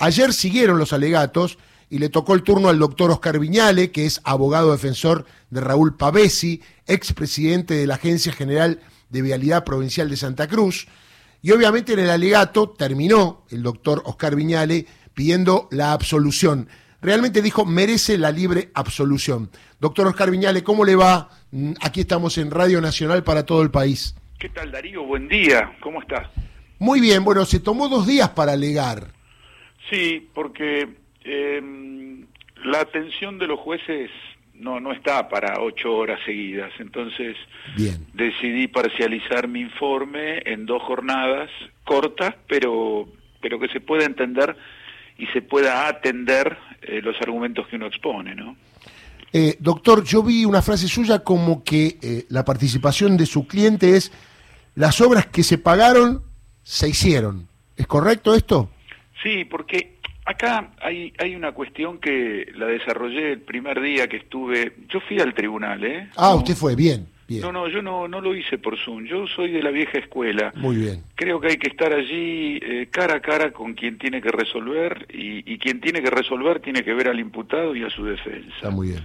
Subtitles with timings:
[0.00, 1.58] Ayer siguieron los alegatos
[1.90, 5.94] y le tocó el turno al doctor Oscar Viñale, que es abogado defensor de Raúl
[5.94, 10.88] Pavesi, expresidente de la Agencia General de Vialidad Provincial de Santa Cruz.
[11.42, 16.70] Y obviamente en el alegato terminó el doctor Oscar Viñale pidiendo la absolución.
[17.02, 19.50] Realmente dijo, merece la libre absolución.
[19.80, 21.28] Doctor Oscar Viñale, ¿cómo le va?
[21.50, 24.14] Mm, aquí estamos en Radio Nacional para todo el país.
[24.38, 25.04] ¿Qué tal Darío?
[25.04, 26.26] Buen día, ¿cómo estás?
[26.78, 29.19] Muy bien, bueno, se tomó dos días para alegar.
[29.90, 30.88] Sí, porque
[31.24, 31.62] eh,
[32.64, 34.10] la atención de los jueces
[34.54, 37.36] no no está para ocho horas seguidas, entonces
[37.76, 38.06] Bien.
[38.12, 41.50] decidí parcializar mi informe en dos jornadas
[41.84, 43.08] cortas, pero
[43.40, 44.56] pero que se pueda entender
[45.18, 48.56] y se pueda atender eh, los argumentos que uno expone, ¿no?
[49.32, 53.96] Eh, doctor, yo vi una frase suya como que eh, la participación de su cliente
[53.96, 54.12] es
[54.74, 56.22] las obras que se pagaron
[56.62, 57.48] se hicieron.
[57.76, 58.70] ¿Es correcto esto?
[59.22, 64.72] Sí, porque acá hay, hay una cuestión que la desarrollé el primer día que estuve.
[64.88, 66.08] Yo fui al tribunal, ¿eh?
[66.16, 67.42] Ah, No, usted fue, bien, bien.
[67.42, 69.04] No, no, yo no, no lo hice por Zoom.
[69.04, 70.52] Yo soy de la vieja escuela.
[70.56, 71.02] Muy bien.
[71.16, 75.06] Creo que hay que estar allí eh, cara a cara con quien tiene que resolver
[75.12, 78.54] y, y quien tiene que resolver tiene que ver al imputado y a su defensa.
[78.56, 79.00] Está muy bien.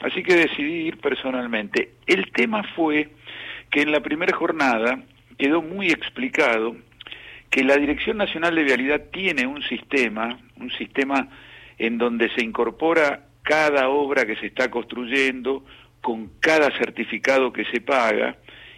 [0.00, 1.90] Así que decidí ir personalmente.
[2.06, 3.10] El tema fue
[3.70, 5.02] que en la primera jornada
[5.38, 6.74] quedó muy explicado
[7.50, 11.28] que la Dirección Nacional de Vialidad tiene un sistema, un sistema
[11.78, 15.64] en donde se incorpora cada obra que se está construyendo
[16.00, 18.36] con cada certificado que se paga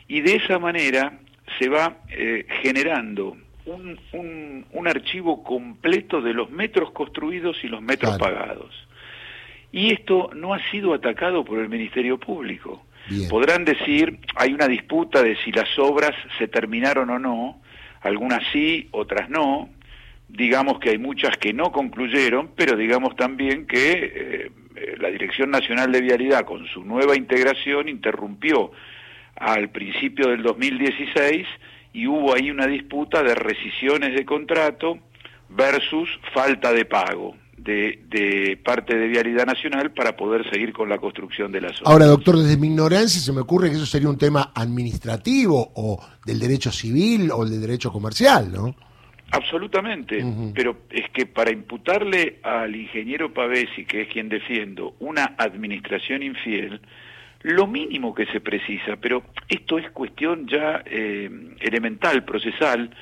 [0.08, 1.18] y de esa manera
[1.58, 7.82] se va eh, generando un, un, un archivo completo de los metros construidos y los
[7.82, 8.34] metros Claro.
[8.34, 8.74] pagados.
[9.70, 12.84] Y esto no ha sido atacado por el Ministerio Público.
[13.08, 13.28] Bien.
[13.28, 17.60] Podrán decir, hay una disputa de si las obras se terminaron o no,
[18.02, 19.68] algunas sí, otras no,
[20.28, 25.50] digamos que hay muchas que no concluyeron, pero digamos también que eh, eh, la Dirección
[25.50, 28.72] Nacional de Vialidad con su nueva integración interrumpió
[29.36, 31.46] al principio del 2016
[31.92, 34.98] y hubo ahí una disputa de rescisiones de contrato
[35.50, 40.98] versus falta de pago de, de parte de Vialidad Nacional para poder seguir con la
[40.98, 41.92] construcción de las obras.
[41.92, 46.00] Ahora, doctor, desde mi ignorancia se me ocurre que eso sería un tema administrativo o
[46.24, 48.74] del derecho civil o del derecho comercial, ¿no?
[49.30, 50.22] Absolutamente,
[50.54, 56.82] pero es que para imputarle al ingeniero Pavesi, que es quien defiendo, una administración infiel,
[57.40, 61.30] lo mínimo que se precisa, pero esto es cuestión ya eh,
[61.60, 62.94] elemental, procesal,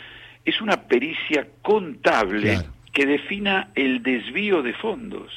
[0.45, 2.80] es una pericia contable Claro.
[2.93, 5.33] Que defina el desvío de fondos.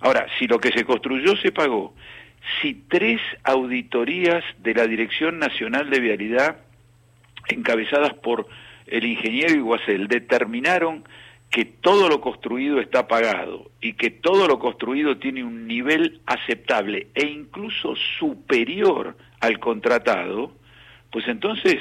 [0.00, 1.94] Ahora, si lo que se construyó se pagó,
[2.60, 6.58] si tres auditorías de la Dirección Nacional de Vialidad,
[7.48, 8.46] encabezadas por
[8.86, 11.04] el ingeniero Iguacel, determinaron
[11.50, 17.06] que todo lo construido está pagado y que todo lo construido tiene un nivel aceptable
[17.14, 20.52] e incluso superior al contratado,
[21.10, 21.76] pues entonces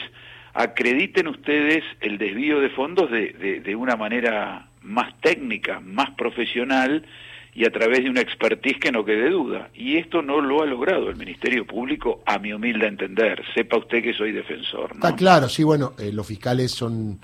[0.54, 7.06] acrediten ustedes el desvío de fondos de, de- de una manera más técnica, más profesional
[7.54, 9.70] y a través de una expertise que no quede duda.
[9.74, 13.44] Y esto no lo ha logrado el Ministerio Público, a mi humilde entender.
[13.54, 14.96] Sepa usted que soy defensor.
[14.96, 14.96] ¿no?
[14.96, 17.20] Está claro, sí, bueno, eh, los fiscales son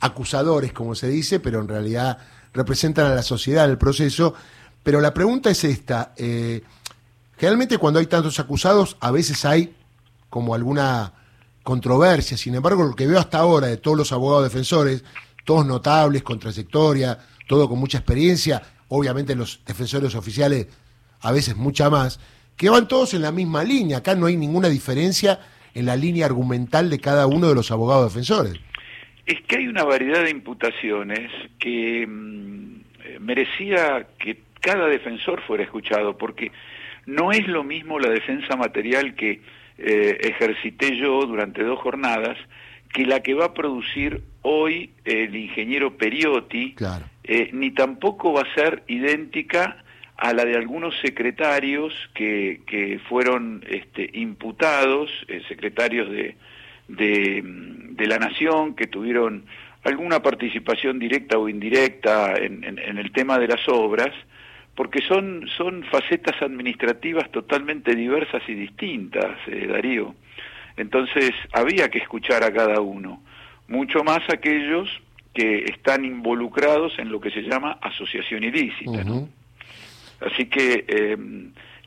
[0.00, 2.18] acusadores, como se dice, pero en realidad
[2.52, 4.34] representan a la sociedad el proceso.
[4.82, 6.62] Pero la pregunta es esta, eh,
[7.36, 9.74] generalmente cuando hay tantos acusados, a veces hay
[10.30, 11.12] como alguna
[11.62, 15.02] controversia, sin embargo, lo que veo hasta ahora de todos los abogados defensores,
[15.44, 20.66] todos notables, con trayectoria, todo con mucha experiencia, obviamente los defensores oficiales
[21.20, 22.20] a veces mucha más,
[22.56, 25.40] que van todos en la misma línea, acá no hay ninguna diferencia
[25.74, 28.54] en la línea argumental de cada uno de los abogados defensores.
[29.26, 35.64] Es que hay una variedad de imputaciones que mm, eh, merecía que cada defensor fuera
[35.64, 36.52] escuchado, porque
[37.06, 39.40] no es lo mismo la defensa material que
[39.78, 42.38] eh, ejercité yo durante dos jornadas
[42.94, 47.04] que la que va a producir hoy el ingeniero Periotti, Claro.
[47.24, 49.84] eh, ni tampoco va a ser idéntica
[50.16, 56.36] a la de algunos secretarios que, que fueron este, imputados, eh, secretarios de,
[56.86, 59.44] de, de la Nación, que tuvieron
[59.82, 64.12] alguna participación directa o indirecta en, en- en el tema de las obras,
[64.76, 70.14] porque son, son facetas administrativas totalmente diversas y distintas, eh, Darío.
[70.76, 73.22] Entonces había que escuchar a cada uno,
[73.68, 74.88] mucho más aquellos
[75.32, 79.04] que están involucrados en lo que se llama asociación ilícita.
[79.04, 79.28] ¿no?
[80.20, 81.16] Así que eh,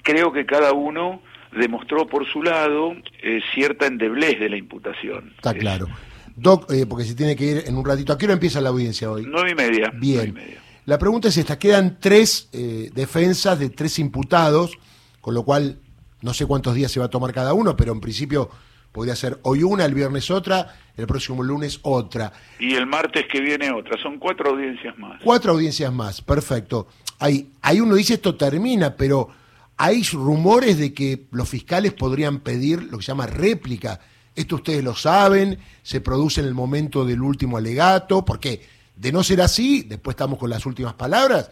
[0.03, 1.21] creo que cada uno
[1.57, 5.33] demostró por su lado eh, cierta endeblez de la imputación.
[5.37, 5.87] Está Es claro.
[6.35, 8.13] Doc, eh, porque se tiene que ir en un ratito.
[8.13, 9.25] ¿A qué hora empieza la audiencia hoy?
[9.27, 9.91] Nueve y media.
[9.95, 10.29] Bien.
[10.29, 10.61] y media.
[10.85, 14.77] La pregunta es esta, quedan tres eh, defensas de tres imputados,
[15.19, 15.79] con lo cual
[16.21, 18.49] no sé cuántos días se va a tomar cada uno, pero en principio
[18.97, 22.33] podría ser hoy una, el viernes otra, el próximo lunes otra.
[22.57, 25.21] Y el martes que viene otra, son cuatro audiencias más.
[25.23, 26.87] Cuatro audiencias más, perfecto.
[27.19, 29.29] Hay, hay uno dice esto termina, pero
[29.77, 33.99] hay rumores de que los fiscales podrían pedir lo que se llama réplica.
[34.35, 38.63] Esto ustedes lo saben, se produce en el momento del último alegato, porque
[38.95, 41.51] de no ser así, después estamos con las últimas palabras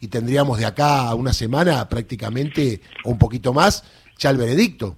[0.00, 3.84] y tendríamos de acá a una semana prácticamente, o un poquito más,
[4.16, 4.96] ya el veredicto.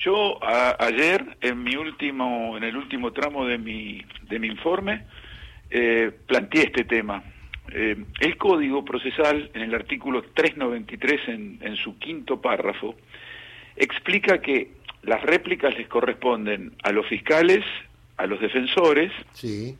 [0.00, 5.04] Yo ayer, en mi último, en el último tramo de mi, de mi informe,
[5.70, 7.22] eh, planteé este tema.
[7.72, 12.94] Eh, el Código Procesal, en el artículo 393, en, en su quinto párrafo,
[13.76, 14.70] explica que
[15.02, 17.64] las réplicas les corresponden a los fiscales,
[18.16, 19.76] a los defensores sí.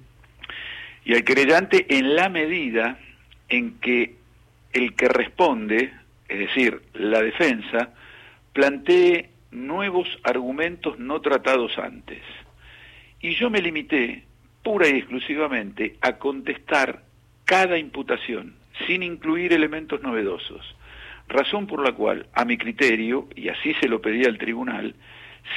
[1.05, 2.99] y al querellante en la medida
[3.49, 4.17] en que
[4.73, 5.93] el que responde,
[6.29, 7.94] es decir, la defensa,
[8.53, 12.23] plantee nuevos argumentos no tratados antes.
[13.21, 14.25] Y yo me limité
[14.62, 17.03] pura y exclusivamente a contestar
[17.45, 18.55] cada imputación,
[18.87, 20.77] sin incluir elementos novedosos,
[21.29, 24.95] razón por la cual, a mi criterio, y así se lo pedí al tribunal,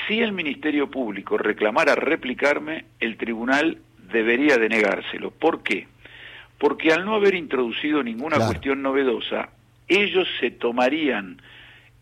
[0.08, 3.80] si el Ministerio Público reclamara replicarme, el tribunal
[4.12, 5.32] debería denegárselo.
[5.32, 5.88] ¿Por qué?
[6.58, 9.50] Porque al no haber introducido ninguna cuestión novedosa,
[9.88, 11.42] ellos se tomarían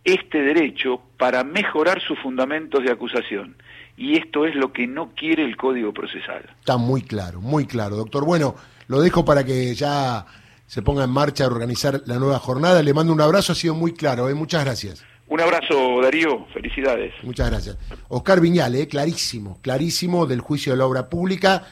[0.03, 3.55] este derecho para mejorar sus fundamentos de acusación.
[3.97, 6.43] Y esto es lo que no quiere el Código Procesal.
[6.59, 8.25] Está muy claro, muy claro, doctor.
[8.25, 8.55] Bueno,
[8.87, 10.25] lo dejo para que ya
[10.65, 12.81] se ponga en marcha a organizar la nueva jornada.
[12.81, 14.29] Le mando un abrazo, ha sido muy claro.
[14.29, 14.33] ¿eh?
[14.33, 15.03] Muchas gracias.
[15.27, 16.45] Un abrazo, Darío.
[16.53, 17.13] Felicidades.
[17.23, 17.77] Muchas gracias.
[18.07, 18.87] Oscar Viñal, ¿eh?
[18.87, 21.67] clarísimo, clarísimo del juicio de la obra pública,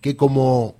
[0.00, 0.76] que como